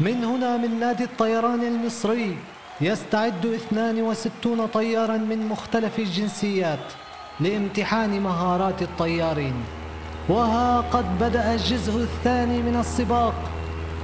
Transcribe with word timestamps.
من 0.00 0.24
هنا 0.24 0.56
من 0.56 0.80
نادي 0.80 1.04
الطيران 1.04 1.62
المصري 1.62 2.36
يستعد 2.80 3.46
62 3.46 4.66
طيارا 4.66 5.16
من 5.16 5.48
مختلف 5.48 5.98
الجنسيات 5.98 6.92
لامتحان 7.40 8.20
مهارات 8.20 8.82
الطيارين. 8.82 9.54
وها 10.28 10.80
قد 10.80 11.18
بدأ 11.18 11.54
الجزء 11.54 11.96
الثاني 11.96 12.62
من 12.62 12.76
السباق 12.80 13.34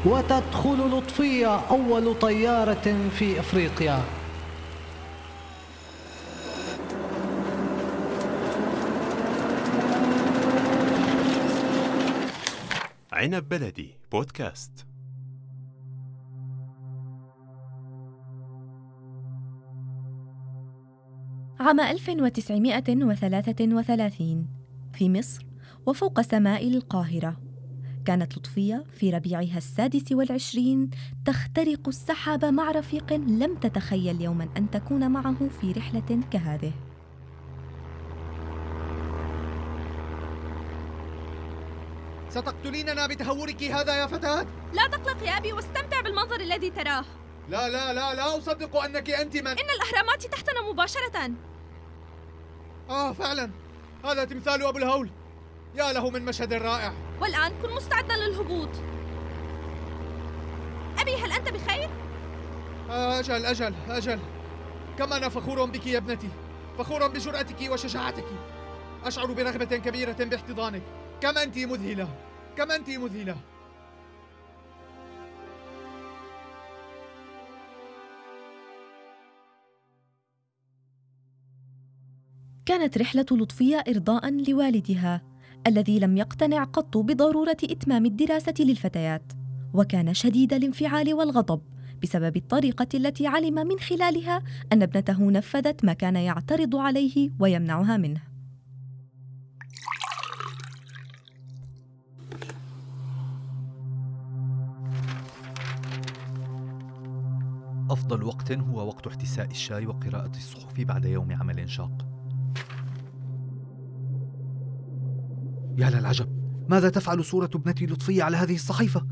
وتدخل 0.05 0.99
لطفية 0.99 1.61
أول 1.71 2.19
طيارة 2.19 2.97
في 3.19 3.41
أفريقيا. 3.41 4.03
عنب 13.13 13.49
بلدي 13.49 13.95
بودكاست. 14.13 14.87
عام 21.69 21.81
1933 21.81 24.47
في 24.93 25.11
مصر 25.11 25.47
وفوق 25.87 26.21
سماء 26.21 26.69
القاهرة. 26.69 27.37
كانت 28.05 28.39
لطفية 28.39 28.85
في 28.93 29.11
ربيعها 29.11 29.59
السادس 29.59 30.13
والعشرين 30.13 30.91
تخترق 31.25 31.89
السحاب 31.89 32.45
مع 32.45 32.71
رفيق 32.71 33.13
لم 33.13 33.55
تتخيل 33.55 34.21
يوما 34.21 34.49
أن 34.57 34.71
تكون 34.71 35.11
معه 35.11 35.49
في 35.61 35.73
رحلة 35.73 36.21
كهذه. 36.31 36.73
ستقتليننا 42.31 43.07
بتهورك 43.07 43.63
هذا 43.63 43.95
يا 43.95 44.07
فتاة؟ 44.07 44.47
لا 44.73 44.87
تقلق 44.87 45.23
يا 45.23 45.39
أبي 45.39 45.53
واستمتع 45.53 46.01
بالمنظر 46.01 46.41
الذي 46.41 46.71
تراه. 46.71 47.05
لا 47.49 47.69
لا 47.69 47.93
لا 47.93 48.15
لا 48.15 48.39
أصدق 48.39 48.77
أنك 48.77 49.11
أنت 49.11 49.37
من 49.37 49.47
إن 49.47 49.57
الأهرامات 49.57 50.27
تحتنا 50.27 50.73
مباشرة. 50.73 51.48
آه 52.91 53.13
فعلا. 53.13 53.51
هذا 54.05 54.25
تمثال 54.25 54.67
أبو 54.67 54.79
الهول. 54.79 55.11
يا 55.75 55.93
له 55.93 56.11
من 56.11 56.25
مشهد 56.25 56.53
رائع. 56.53 56.93
والآن 57.21 57.53
كن 57.63 57.75
مستعدا 57.75 58.17
للهبوط. 58.17 58.69
أبي 60.99 61.17
هل 61.17 61.33
أنت 61.33 61.49
بخير؟ 61.49 61.91
أجل 62.91 63.47
أجل 63.47 63.75
أجل. 63.89 64.21
كم 64.99 65.13
أنا 65.13 65.29
فخور 65.29 65.65
بك 65.65 65.87
يا 65.87 65.99
ابنتي. 65.99 66.29
فخور 66.79 67.09
بجرأتك 67.09 67.71
وشجاعتك. 67.71 68.25
أشعر 69.05 69.27
برغبة 69.27 69.77
كبيرة 69.77 70.25
باحتضانك. 70.25 70.83
كم 71.21 71.39
أنت 71.39 71.59
مذهلة. 71.59 72.09
كم 72.57 72.71
أنت 72.71 72.91
مذهلة. 72.91 73.37
كانت 82.69 82.99
رحلة 82.99 83.27
لطفية 83.31 83.85
إرضاء 83.89 84.51
لوالدها 84.51 85.23
الذي 85.67 85.99
لم 85.99 86.17
يقتنع 86.17 86.65
قط 86.65 86.97
بضرورة 86.97 87.57
إتمام 87.65 88.07
الدراسة 88.07 88.55
للفتيات 88.61 89.33
وكان 89.75 90.15
شديد 90.15 90.53
الانفعال 90.53 91.15
والغضب 91.15 91.61
بسبب 92.03 92.37
الطريقة 92.37 92.87
التي 92.95 93.27
علم 93.27 93.55
من 93.55 93.79
خلالها 93.79 94.43
أن 94.73 94.83
ابنته 94.83 95.31
نفذت 95.31 95.85
ما 95.85 95.93
كان 95.93 96.17
يعترض 96.17 96.77
عليه 96.77 97.31
ويمنعها 97.41 97.97
منه. 97.97 98.21
أفضل 107.91 108.23
وقت 108.23 108.53
هو 108.53 108.87
وقت 108.87 109.07
احتساء 109.07 109.51
الشاي 109.51 109.87
وقراءة 109.87 110.37
الصحف 110.37 110.81
بعد 110.81 111.05
يوم 111.05 111.33
عمل 111.33 111.71
شاق. 111.71 112.08
يا 115.79 115.91
للعجب 115.91 116.29
ماذا 116.69 116.89
تفعل 116.89 117.25
صورة 117.25 117.51
ابنتي 117.55 117.87
لطفية 117.87 118.23
على 118.23 118.37
هذه 118.37 118.55
الصحيفة؟ 118.55 119.07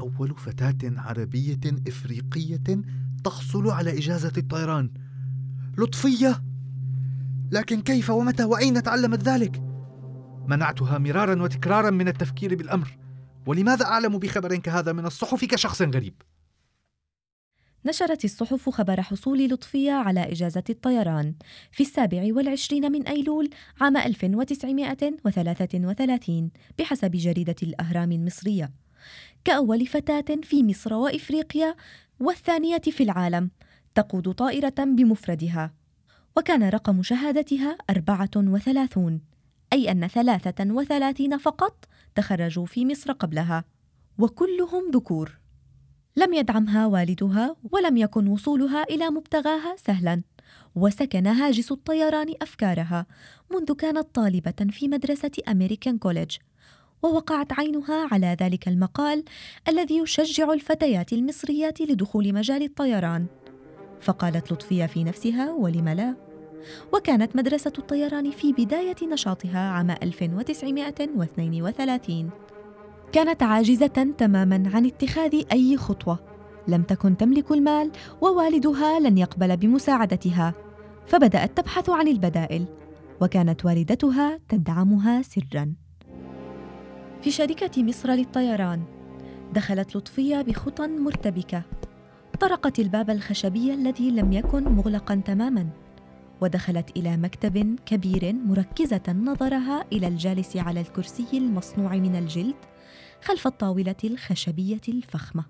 أول 0.00 0.34
فتاة 0.38 1.00
عربية 1.00 1.60
إفريقية 1.88 2.82
تحصل 3.24 3.70
على 3.70 3.98
إجازة 3.98 4.32
الطيران 4.36 4.90
لطفية 5.78 6.42
لكن 7.50 7.80
كيف 7.80 8.10
ومتى 8.10 8.44
وأين 8.44 8.82
تعلمت 8.82 9.22
ذلك؟ 9.22 9.62
منعتها 10.46 10.98
مرارا 10.98 11.42
وتكرارا 11.42 11.90
من 11.90 12.08
التفكير 12.08 12.54
بالأمر 12.54 12.98
ولماذا 13.46 13.84
أعلم 13.84 14.18
بخبر 14.18 14.56
كهذا 14.56 14.92
من 14.92 15.06
الصحف 15.06 15.44
كشخص 15.44 15.82
غريب؟ 15.82 16.22
نشرت 17.86 18.24
الصحف 18.24 18.68
خبر 18.68 19.02
حصول 19.02 19.48
لطفية 19.48 19.92
على 19.92 20.32
إجازة 20.32 20.64
الطيران 20.70 21.34
في 21.72 21.82
السابع 21.82 22.28
والعشرين 22.30 22.92
من 22.92 23.06
أيلول 23.06 23.50
عام 23.80 23.96
1933 23.96 26.50
بحسب 26.78 27.10
جريدة 27.10 27.56
الأهرام 27.62 28.12
المصرية. 28.12 28.70
كأول 29.44 29.86
فتاة 29.86 30.36
في 30.42 30.62
مصر 30.62 30.94
وإفريقيا 30.94 31.74
والثانية 32.20 32.78
في 32.78 33.02
العالم 33.02 33.50
تقود 33.94 34.32
طائرة 34.32 34.74
بمفردها 34.78 35.74
وكان 36.36 36.68
رقم 36.68 37.02
شهادتها 37.02 37.78
أربعة 37.90 38.30
وثلاثون 38.36 39.20
أي 39.72 39.90
أن 39.90 40.06
ثلاثة 40.06 40.74
وثلاثين 40.74 41.38
فقط 41.38 41.88
تخرجوا 42.14 42.66
في 42.66 42.86
مصر 42.86 43.12
قبلها 43.12 43.64
وكلهم 44.18 44.90
ذكور. 44.94 45.39
لم 46.20 46.34
يدعمها 46.34 46.86
والدها 46.86 47.56
ولم 47.72 47.96
يكن 47.96 48.28
وصولها 48.28 48.82
إلى 48.82 49.10
مبتغاها 49.10 49.76
سهلا 49.76 50.22
وسكن 50.74 51.26
هاجس 51.26 51.72
الطيران 51.72 52.34
أفكارها 52.42 53.06
منذ 53.50 53.72
كانت 53.72 54.06
طالبة 54.14 54.66
في 54.70 54.88
مدرسة 54.88 55.30
أمريكان 55.48 55.98
كوليدج 55.98 56.36
ووقعت 57.02 57.52
عينها 57.52 58.08
على 58.12 58.36
ذلك 58.40 58.68
المقال 58.68 59.24
الذي 59.68 59.98
يشجع 59.98 60.52
الفتيات 60.52 61.12
المصريات 61.12 61.80
لدخول 61.80 62.34
مجال 62.34 62.62
الطيران. 62.62 63.26
فقالت 64.00 64.52
لطفية 64.52 64.86
في 64.86 65.04
نفسها 65.04 65.52
ولم 65.52 65.88
لا؟ 65.88 66.16
وكانت 66.92 67.36
مدرسة 67.36 67.72
الطيران 67.78 68.30
في 68.30 68.52
بداية 68.52 68.96
نشاطها 69.12 69.70
عام 69.70 69.90
1932 69.90 72.30
كانت 73.12 73.42
عاجزة 73.42 74.14
تماما 74.18 74.62
عن 74.74 74.86
اتخاذ 74.86 75.42
أي 75.52 75.76
خطوة. 75.76 76.18
لم 76.68 76.82
تكن 76.82 77.16
تملك 77.16 77.52
المال 77.52 77.90
ووالدها 78.20 79.00
لن 79.00 79.18
يقبل 79.18 79.56
بمساعدتها. 79.56 80.54
فبدأت 81.06 81.56
تبحث 81.56 81.90
عن 81.90 82.08
البدائل 82.08 82.64
وكانت 83.20 83.64
والدتها 83.64 84.40
تدعمها 84.48 85.22
سرا. 85.22 85.74
في 87.22 87.30
شركة 87.30 87.82
مصر 87.82 88.10
للطيران 88.10 88.82
دخلت 89.52 89.96
لطفية 89.96 90.42
بخطى 90.42 90.86
مرتبكة. 90.86 91.62
طرقت 92.40 92.78
الباب 92.78 93.10
الخشبي 93.10 93.74
الذي 93.74 94.10
لم 94.10 94.32
يكن 94.32 94.64
مغلقا 94.64 95.14
تماما. 95.14 95.68
ودخلت 96.40 96.96
إلى 96.96 97.16
مكتب 97.16 97.78
كبير 97.86 98.32
مركزة 98.32 99.02
نظرها 99.08 99.84
إلى 99.92 100.08
الجالس 100.08 100.56
على 100.56 100.80
الكرسي 100.80 101.38
المصنوع 101.38 101.96
من 101.96 102.16
الجلد 102.16 102.56
خلف 103.22 103.46
الطاولة 103.46 103.96
الخشبية 104.04 104.80
الفخمة. 104.88 105.44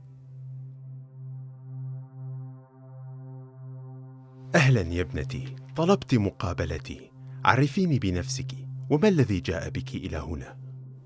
أهلا 4.55 4.81
يا 4.81 5.03
ابنتي، 5.03 5.57
طلبت 5.77 6.15
مقابلتي. 6.15 7.11
عرفيني 7.45 7.99
بنفسك، 7.99 8.53
وما 8.91 9.09
الذي 9.09 9.41
جاء 9.41 9.69
بك 9.69 9.95
إلى 9.95 10.17
هنا؟ 10.17 10.57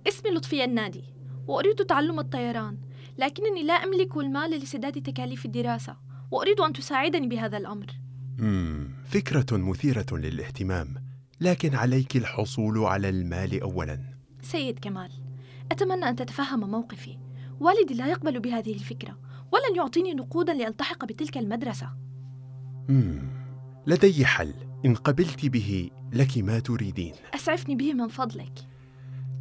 اسمي 0.09 0.31
لطفية 0.31 0.65
النادي، 0.65 1.05
وأريد 1.49 1.77
تعلم 1.77 2.19
الطيران، 2.19 2.79
لكنني 3.19 3.63
لا 3.63 3.73
أملك 3.73 4.17
المال 4.17 4.51
لسداد 4.51 5.03
تكاليف 5.03 5.45
الدراسة، 5.45 5.97
وأريد 6.31 6.61
أن 6.61 6.73
تساعدني 6.73 7.29
بهذا 7.29 7.57
الأمر. 7.57 7.87
فكرة 9.05 9.57
مثيرة 9.57 10.07
للاهتمام، 10.13 10.95
لكن 11.41 11.75
عليك 11.75 12.17
الحصول 12.17 12.79
على 12.79 13.09
المال 13.09 13.61
أولاً. 13.61 14.15
سيد 14.43 14.79
كمال، 14.79 15.11
أتمنى 15.73 16.09
أن 16.09 16.17
تتفهم 16.17 16.71
موقفي. 16.71 17.19
والدي 17.61 17.95
لا 17.95 18.07
يقبل 18.07 18.41
بهذه 18.41 18.73
الفكرة 18.73 19.19
ولن 19.53 19.77
يعطيني 19.77 20.15
نقودا 20.15 20.55
لألتحق 20.55 21.05
بتلك 21.05 21.39
المدرسة. 21.39 21.97
مم. 22.89 23.23
لدي 23.87 24.27
حل. 24.27 24.55
إن 24.85 24.95
قبلت 24.95 25.47
به 25.47 25.91
لك 26.13 26.39
ما 26.39 26.59
تريدين. 26.59 27.15
أسعفني 27.35 27.75
به 27.75 27.95
من 27.95 28.09
فضلك. 28.09 28.53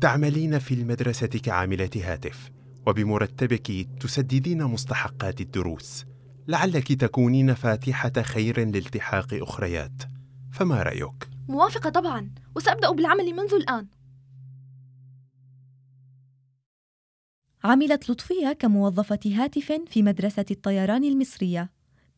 تعملين 0.02 0.60
في 0.60 0.74
المدرسة 0.74 1.28
كعاملة 1.28 1.90
هاتف 1.96 2.52
وبمرتبك 2.88 3.88
تسددين 4.00 4.64
مستحقات 4.64 5.42
الدروس. 5.42 6.06
لعلك 6.48 6.94
تكونين 6.94 7.54
فاتحة 7.54 8.12
خير 8.22 8.60
لالتحاق 8.60 9.28
أخريات. 9.34 10.04
فما 10.52 10.84
رأيك؟ 10.84 11.30
موافقة 11.48 11.90
طبعا. 11.90 12.32
وسأبدأ 12.56 12.92
بالعمل 12.92 13.34
منذ 13.34 13.54
الآن. 13.54 13.88
عملت 17.64 18.10
لطفية 18.10 18.54
كموظفة 18.54 19.20
هاتف 19.26 19.72
في 19.88 20.04
مدرسة 20.04 20.46
الطيران 20.52 21.04
المصرية 21.04 21.72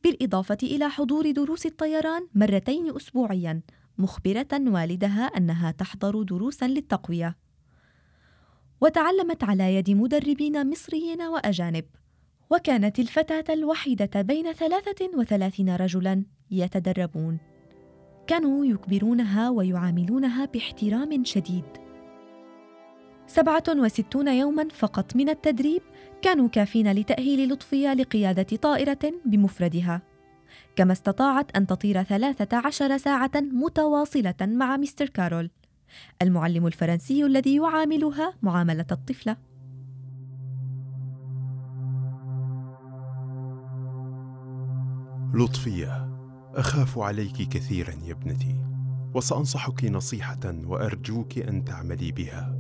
بالإضافة 0.04 0.58
إلى 0.64 0.90
حضور 0.90 1.32
دروس 1.32 1.66
الطيران 1.66 2.28
مرتين 2.36 2.96
أسبوعياً 2.96 3.62
مخبرة 3.98 4.48
والدها 4.54 5.24
أنها 5.24 5.72
تحضر 5.72 6.24
دروساً 6.24 6.68
للتقوية. 6.68 7.38
وتعلمت 8.82 9.44
على 9.44 9.76
يد 9.76 9.90
مدربين 9.90 10.70
مصريين 10.70 11.22
وأجانب. 11.22 11.86
وكانت 12.50 13.00
الفتاة 13.00 13.54
الوحيدة 13.54 14.22
بين 14.22 14.54
ثلاثة 14.54 15.10
وثلاثين 15.18 15.76
رجلاً 15.76 16.24
يتدربون. 16.52 17.38
كانوا 18.28 18.66
يكبرونها 18.66 19.50
ويعاملونها 19.50 20.46
باحترام 20.46 21.24
شديد. 21.24 21.66
67 23.28 24.28
يوما 24.28 24.68
فقط 24.70 25.16
من 25.16 25.30
التدريب 25.30 25.82
كانوا 26.22 26.48
كافين 26.48 26.92
لتأهيل 26.92 27.54
لطفية 27.54 27.94
لقيادة 27.94 28.58
طائرة 28.58 29.14
بمفردها. 29.26 30.02
كما 30.76 30.92
استطاعت 30.92 31.58
أن 31.58 31.68
تطير 31.68 32.04
13 32.04 32.98
ساعة 32.98 33.32
متواصلة 33.36 34.36
مع 34.42 34.78
مستر 34.78 35.10
كارول 35.10 35.50
المعلم 36.22 36.68
الفرنسي 36.68 37.26
الذي 37.26 37.56
يعاملها 37.56 38.34
معاملة 38.42 38.86
الطفلة. 38.92 39.38
لطفيه 45.34 46.10
أخاف 46.56 47.00
عليك 47.00 47.50
كثيرا 47.50 47.94
يا 48.04 48.12
ابنتي 48.12 48.66
وسأنصحك 49.14 49.86
نصيحة 49.86 50.40
وأرجوك 50.46 51.38
أن 51.38 51.66
تعملي 51.66 52.12
بها. 52.12 52.58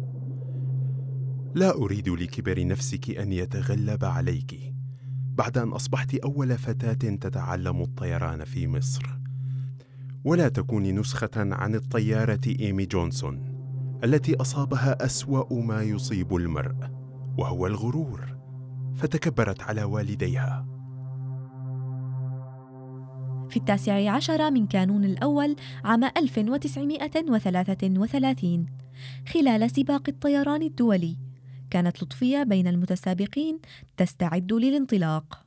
لا 1.56 1.76
أريد 1.76 2.10
لكبر 2.10 2.68
نفسك 2.68 3.10
أن 3.10 3.32
يتغلب 3.32 4.06
عليك. 4.06 4.74
بعد 5.38 5.58
أن 5.58 5.70
أصبحت 5.70 6.16
أول 6.16 6.58
فتاة 6.58 7.16
تتعلم 7.16 7.82
الطيران 7.82 8.44
في 8.44 8.68
مصر. 8.68 9.20
ولا 10.24 10.50
تكوني 10.50 10.92
نسخة 10.92 11.30
عن 11.36 11.76
الطيارة 11.76 12.42
إيمي 12.60 12.86
جونسون 12.86 13.56
التي 14.04 14.36
أصابها 14.36 15.06
أسوأ 15.06 15.62
ما 15.62 15.84
يصيب 15.84 16.36
المرء 16.36 16.76
وهو 17.38 17.68
الغرور 17.68 18.38
فتكبرت 18.96 19.62
على 19.62 19.84
والديها. 19.84 20.75
في 23.50 23.58
التاسع 23.58 24.12
عشر 24.12 24.52
من 24.52 24.68
كانون 24.68 25.04
الأول 25.04 25.56
عام 25.84 26.04
1933 26.04 28.66
خلال 29.34 29.72
سباق 29.72 30.02
الطيران 30.08 30.62
الدولي. 30.62 31.18
كانت 31.72 32.04
لطفية 32.04 32.44
بين 32.44 32.68
المتسابقين 32.68 33.60
تستعد 33.98 34.54
للانطلاق. 34.54 35.42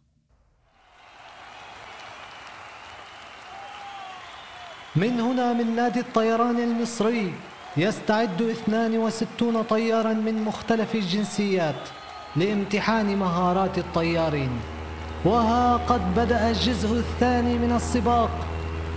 من 4.97 5.21
هنا 5.21 5.53
من 5.53 5.77
نادي 5.77 6.01
الطيران 6.01 6.57
المصري 6.57 7.33
يستعد 7.77 8.43
62 8.43 9.63
طيارا 9.63 10.13
من 10.13 10.45
مختلف 10.45 10.95
الجنسيات 10.95 11.89
لامتحان 12.37 13.17
مهارات 13.17 13.79
الطيارين. 13.79 14.78
وها 15.25 15.77
قد 15.77 16.01
بدأ 16.17 16.51
الجزء 16.51 16.93
الثاني 16.93 17.59
من 17.59 17.73
السباق 17.73 18.31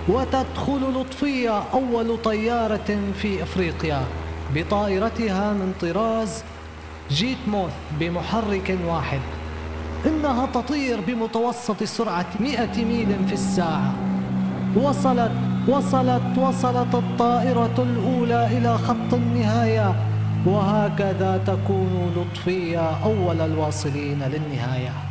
وتدخل 0.08 0.82
لطفية 0.96 1.64
أول 1.74 2.18
طيارة 2.18 3.00
في 3.22 3.44
أفريقيا 3.44 4.02
بطائرتها 4.56 5.54
من 5.54 5.74
طراز 5.82 6.44
جيت 7.12 7.38
موث 7.48 7.72
بمحرك 8.00 8.78
واحد. 8.88 9.20
إنها 10.06 10.46
تطير 10.46 11.02
بمتوسط 11.08 11.84
سرعة 11.84 12.26
100 12.40 12.86
ميل 12.86 13.28
في 13.28 13.34
الساعة. 13.34 13.94
وصلت 14.76 15.32
وصلت 15.68 16.38
وصلت 16.38 16.96
الطائرة 16.96 17.76
الأولى 17.78 18.58
إلى 18.58 18.78
خط 18.78 19.14
النهاية. 19.14 19.96
وهكذا 20.46 21.42
تكون 21.48 22.14
لطفية 22.18 23.04
أول 23.04 23.42
الواصلين 23.42 24.24
للنهاية. 24.24 25.11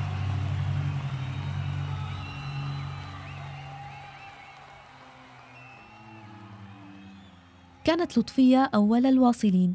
كانت 7.90 8.18
لطفية 8.18 8.70
أول 8.74 9.06
الواصلين 9.06 9.74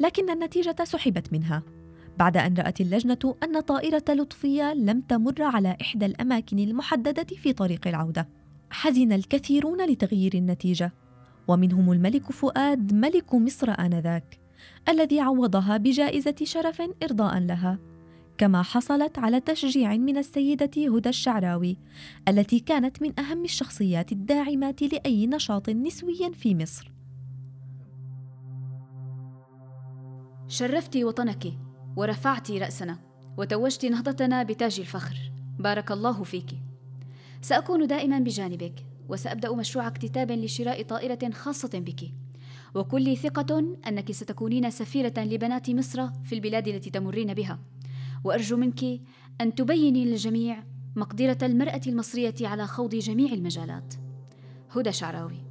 لكن 0.00 0.30
النتيجة 0.30 0.76
سحبت 0.84 1.32
منها 1.32 1.62
بعد 2.18 2.36
أن 2.36 2.54
رأت 2.54 2.80
اللجنة 2.80 3.34
أن 3.42 3.60
طائرة 3.60 4.04
لطفية 4.08 4.74
لم 4.74 5.00
تمر 5.00 5.42
على 5.42 5.76
إحدى 5.80 6.06
الأماكن 6.06 6.58
المحددة 6.58 7.26
في 7.36 7.52
طريق 7.52 7.88
العودة. 7.88 8.28
حزن 8.70 9.12
الكثيرون 9.12 9.86
لتغيير 9.86 10.34
النتيجة 10.34 10.92
ومنهم 11.48 11.92
الملك 11.92 12.32
فؤاد 12.32 12.94
ملك 12.94 13.34
مصر 13.34 13.70
آنذاك 13.70 14.38
الذي 14.88 15.20
عوضها 15.20 15.76
بجائزة 15.76 16.36
شرف 16.42 16.82
إرضاء 17.02 17.38
لها 17.38 17.78
كما 18.38 18.62
حصلت 18.62 19.18
على 19.18 19.40
تشجيع 19.40 19.96
من 19.96 20.16
السيدة 20.16 20.96
هدى 20.96 21.08
الشعراوي 21.08 21.76
التي 22.28 22.60
كانت 22.60 23.02
من 23.02 23.20
أهم 23.20 23.44
الشخصيات 23.44 24.12
الداعمات 24.12 24.82
لأي 24.82 25.26
نشاط 25.26 25.70
نسوي 25.70 26.30
في 26.34 26.54
مصر. 26.54 26.97
شرفت 30.48 30.96
وطنك 30.96 31.52
ورفعت 31.96 32.50
رأسنا 32.50 32.98
وتوجت 33.36 33.84
نهضتنا 33.84 34.42
بتاج 34.42 34.80
الفخر. 34.80 35.32
بارك 35.58 35.92
الله 35.92 36.22
فيك. 36.22 36.46
سأكون 37.42 37.86
دائما 37.86 38.18
بجانبك 38.18 38.86
وسأبدأ 39.08 39.52
مشروع 39.52 39.86
اكتتاب 39.86 40.30
لشراء 40.30 40.82
طائرة 40.82 41.30
خاصة 41.32 41.70
بك. 41.74 42.12
وكل 42.74 43.16
ثقة 43.16 43.76
أنك 43.88 44.12
ستكونين 44.12 44.70
سفيرة 44.70 45.14
لبنات 45.18 45.70
مصر 45.70 46.08
في 46.24 46.34
البلاد 46.34 46.68
التي 46.68 46.90
تمرين 46.90 47.34
بها. 47.34 47.58
وأرجو 48.24 48.56
منك 48.56 48.84
أن 49.40 49.54
تبيني 49.54 50.04
للجميع 50.04 50.64
مقدرة 50.96 51.38
المرأة 51.42 51.80
المصرية 51.86 52.34
على 52.40 52.66
خوض 52.66 52.94
جميع 52.94 53.32
المجالات. 53.32 53.94
هدى 54.70 54.92
شعراوي. 54.92 55.47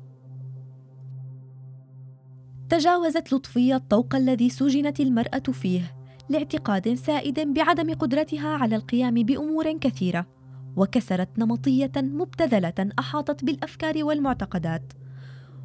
تجاوزت 2.69 3.33
لطفية 3.33 3.75
الطوق 3.75 4.15
الذي 4.15 4.49
سجنت 4.49 4.99
المرأة 4.99 5.39
فيه 5.39 5.95
لاعتقاد 6.29 6.93
سائد 6.93 7.39
بعدم 7.53 7.93
قدرتها 7.93 8.49
على 8.49 8.75
القيام 8.75 9.13
بأمور 9.13 9.77
كثيرة 9.77 10.25
وكسرت 10.75 11.39
نمطية 11.39 11.91
مبتذلة 11.97 12.89
أحاطت 12.99 13.43
بالأفكار 13.43 14.03
والمعتقدات 14.03 14.93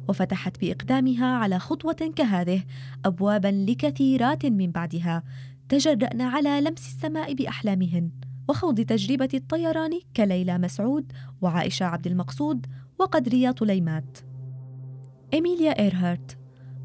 وفتحت 0.09 0.59
بإقدامها 0.61 1.25
على 1.25 1.59
خطوة 1.59 2.13
كهذه 2.15 2.63
أبوابا 3.05 3.47
لكثيرات 3.47 4.45
من 4.45 4.71
بعدها 4.71 5.23
تجرأن 5.69 6.21
على 6.21 6.61
لمس 6.61 6.87
السماء 6.87 7.33
بأحلامهن 7.33 8.11
وخوض 8.49 8.81
تجربة 8.81 9.29
الطيران 9.33 9.99
كليلى 10.15 10.57
مسعود 10.57 11.11
وعائشة 11.41 11.85
عبد 11.85 12.07
المقصود 12.07 12.65
وقدرية 12.99 13.51
طليمات 13.51 14.17
إيميليا 15.33 15.79
إيرهارت 15.79 16.42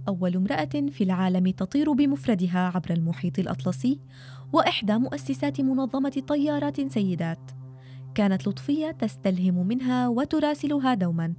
أول 0.08 0.36
امرأة 0.36 0.90
في 0.90 1.04
العالم 1.04 1.50
تطير 1.50 1.92
بمفردها 1.92 2.72
عبر 2.74 2.90
المحيط 2.90 3.38
الأطلسي 3.38 4.00
وإحدى 4.52 4.92
مؤسسات 4.92 5.60
منظمة 5.60 6.22
طيارات 6.28 6.92
سيدات. 6.92 7.50
كانت 8.14 8.48
لطفية 8.48 8.90
تستلهم 8.90 9.66
منها 9.66 10.08
وتراسلها 10.08 10.94
دوما. 10.94 11.34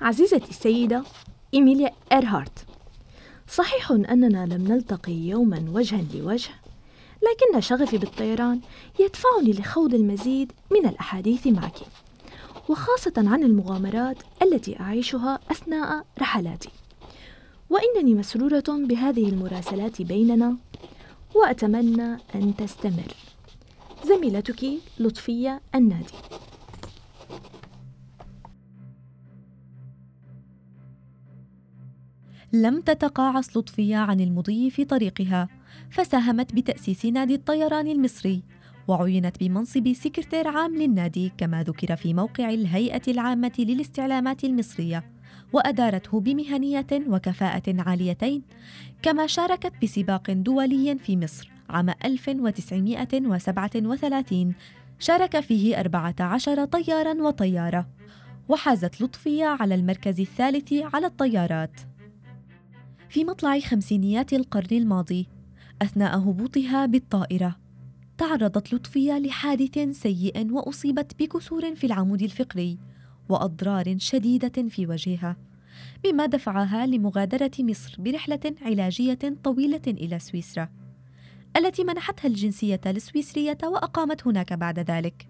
عزيزتي 0.00 0.50
السيدة 0.50 1.04
إيميليا 1.54 1.90
إيرهارت. 2.12 2.66
صحيح 3.48 3.90
أننا 3.90 4.46
لم 4.46 4.68
نلتقي 4.68 5.12
يوما 5.12 5.64
وجها 5.68 6.02
لوجه 6.14 6.50
لكن 7.22 7.60
شغفي 7.60 7.98
بالطيران 7.98 8.60
يدفعني 9.00 9.52
لخوض 9.52 9.94
المزيد 9.94 10.52
من 10.72 10.88
الأحاديث 10.88 11.46
معك. 11.46 11.76
وخاصة 12.68 13.12
عن 13.16 13.42
المغامرات 13.42 14.16
التي 14.42 14.80
أعيشها 14.80 15.40
أثناء 15.50 16.06
رحلاتي. 16.20 16.70
وإنني 17.70 18.14
مسرورة 18.14 18.64
بهذه 18.68 19.28
المراسلات 19.28 20.02
بيننا 20.02 20.56
وأتمنى 21.34 22.16
أن 22.34 22.56
تستمر. 22.58 23.14
زميلتك 24.04 24.66
لطفية 24.98 25.60
النادي. 25.74 26.14
لم 32.52 32.80
تتقاعس 32.80 33.56
لطفية 33.56 33.96
عن 33.96 34.20
المضي 34.20 34.70
في 34.70 34.84
طريقها 34.84 35.48
فساهمت 35.90 36.54
بتأسيس 36.54 37.04
نادي 37.04 37.34
الطيران 37.34 37.86
المصري. 37.88 38.42
وعينت 38.88 39.40
بمنصب 39.40 39.92
سكرتير 39.92 40.48
عام 40.48 40.76
للنادي 40.76 41.32
كما 41.38 41.62
ذكر 41.62 41.96
في 41.96 42.14
موقع 42.14 42.50
الهيئة 42.50 43.02
العامة 43.08 43.52
للاستعلامات 43.58 44.44
المصرية 44.44 45.04
وأدارته 45.52 46.20
بمهنية 46.20 46.86
وكفاءة 46.92 47.74
عاليتين 47.78 48.42
كما 49.02 49.26
شاركت 49.26 49.72
بسباق 49.82 50.30
دولي 50.30 50.98
في 50.98 51.16
مصر 51.16 51.50
عام 51.70 51.90
1937 52.04 54.54
شارك 54.98 55.40
فيه 55.40 55.80
14 55.80 56.64
طيارا 56.64 57.22
وطيارة 57.22 57.86
وحازت 58.48 59.02
لطفية 59.02 59.44
على 59.44 59.74
المركز 59.74 60.20
الثالث 60.20 60.72
على 60.72 61.06
الطيارات. 61.06 61.80
في 63.08 63.24
مطلع 63.24 63.60
خمسينيات 63.60 64.32
القرن 64.32 64.76
الماضي 64.76 65.26
أثناء 65.82 66.18
هبوطها 66.18 66.86
بالطائرة 66.86 67.61
تعرضت 68.18 68.74
لطفية 68.74 69.18
لحادث 69.18 69.78
سيء 69.78 70.52
وأصيبت 70.52 71.12
بكسور 71.18 71.74
في 71.74 71.86
العمود 71.86 72.22
الفقري 72.22 72.78
وأضرار 73.28 73.94
شديدة 73.98 74.68
في 74.68 74.86
وجهها 74.86 75.36
مما 76.06 76.26
دفعها 76.26 76.86
لمغادرة 76.86 77.50
مصر 77.58 77.96
برحلة 77.98 78.54
علاجية 78.62 79.18
طويلة 79.44 79.82
إلى 79.86 80.18
سويسرا 80.18 80.68
التي 81.56 81.84
منحتها 81.84 82.28
الجنسية 82.28 82.80
السويسرية 82.86 83.58
وأقامت 83.64 84.26
هناك 84.26 84.52
بعد 84.52 84.78
ذلك. 84.78 85.26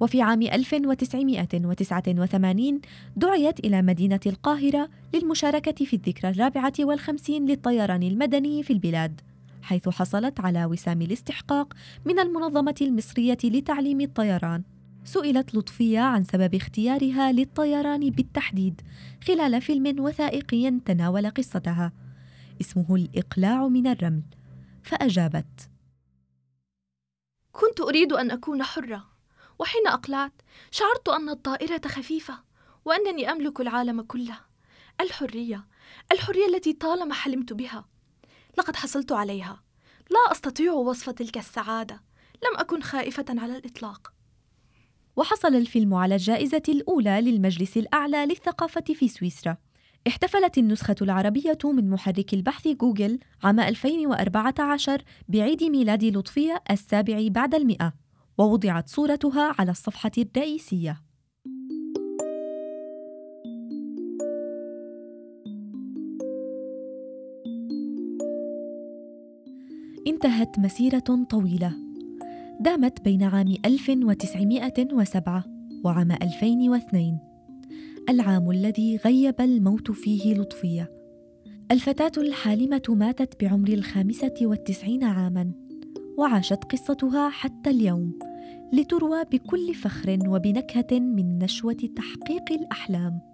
وفي 0.00 0.22
عام 0.22 0.42
1989 0.42 2.80
دعيت 3.16 3.60
إلى 3.60 3.82
مدينة 3.82 4.20
القاهرة 4.26 4.88
للمشاركة 5.14 5.84
في 5.84 5.96
الذكرى 5.96 6.30
الرابعة 6.30 6.72
والخمسين 6.80 7.46
للطيران 7.46 8.02
المدني 8.02 8.62
في 8.62 8.72
البلاد. 8.72 9.20
حيث 9.64 9.88
حصلت 9.88 10.40
على 10.40 10.64
وسام 10.64 11.02
الاستحقاق 11.02 11.74
من 12.04 12.18
المنظمة 12.18 12.74
المصرية 12.80 13.38
لتعليم 13.44 14.00
الطيران. 14.00 14.62
سئلت 15.04 15.54
لطفية 15.54 16.00
عن 16.00 16.24
سبب 16.24 16.54
اختيارها 16.54 17.32
للطيران 17.32 18.10
بالتحديد 18.10 18.80
خلال 19.26 19.62
فيلم 19.62 20.00
وثائقي 20.00 20.70
تناول 20.70 21.30
قصتها. 21.30 21.92
اسمه 22.60 22.94
الإقلاع 22.94 23.68
من 23.68 23.86
الرمل. 23.86 24.22
فأجابت. 24.82 25.70
كنت 27.52 27.80
أريد 27.80 28.12
أن 28.12 28.30
أكون 28.30 28.62
حرة 28.62 29.04
وحين 29.58 29.86
أقلعت 29.86 30.42
شعرت 30.70 31.08
أن 31.08 31.28
الطائرة 31.28 31.80
خفيفة 31.86 32.38
وأنني 32.84 33.30
أملك 33.30 33.60
العالم 33.60 34.02
كله. 34.02 34.38
الحرية 35.00 35.66
الحرية 36.12 36.46
التي 36.46 36.72
طالما 36.72 37.14
حلمت 37.14 37.52
بها 37.52 37.93
لقد 38.58 38.76
حصلت 38.76 39.12
عليها. 39.12 39.62
لا 40.10 40.32
أستطيع 40.32 40.72
وصف 40.72 41.10
تلك 41.10 41.38
السعادة. 41.38 41.94
لم 42.44 42.58
أكن 42.58 42.82
خائفة 42.82 43.24
على 43.28 43.56
الإطلاق. 43.56 44.12
وحصل 45.16 45.54
الفيلم 45.54 45.94
على 45.94 46.14
الجائزة 46.14 46.62
الأولى 46.68 47.20
للمجلس 47.20 47.76
الأعلى 47.76 48.26
للثقافة 48.26 48.84
في 48.94 49.08
سويسرا. 49.08 49.56
احتفلت 50.06 50.58
النسخة 50.58 50.94
العربية 51.02 51.58
من 51.64 51.90
محرك 51.90 52.34
البحث 52.34 52.68
جوجل 52.68 53.18
عام 53.42 53.60
2014 53.60 55.02
بعيد 55.28 55.64
ميلاد 55.64 56.04
لطفية 56.04 56.62
السابع 56.70 57.28
بعد 57.30 57.54
المئة 57.54 57.92
ووضعت 58.38 58.88
صورتها 58.88 59.54
على 59.58 59.70
الصفحة 59.70 60.10
الرئيسية. 60.18 61.02
انتهت 70.06 70.58
مسيرة 70.58 71.24
طويلة. 71.30 71.72
دامت 72.60 73.04
بين 73.04 73.22
عام 73.22 73.54
1907 73.64 75.44
وعام 75.84 76.12
2002 76.12 77.18
العام 78.08 78.50
الذي 78.50 78.96
غيب 78.96 79.40
الموت 79.40 79.90
فيه 79.90 80.34
لطفية. 80.34 80.90
الفتاة 81.70 82.12
الحالمة 82.18 82.82
ماتت 82.88 83.44
بعمر 83.44 83.68
الخامسة 83.68 84.34
والتسعين 84.42 85.04
عاماً 85.04 85.52
وعاشت 86.18 86.64
قصتها 86.64 87.28
حتى 87.28 87.70
اليوم 87.70 88.18
لتروى 88.72 89.24
بكل 89.32 89.74
فخر 89.74 90.18
وبنكهة 90.28 91.00
من 91.00 91.38
نشوة 91.38 91.76
تحقيق 91.96 92.52
الأحلام. 92.52 93.33